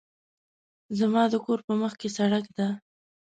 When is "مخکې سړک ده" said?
1.81-2.67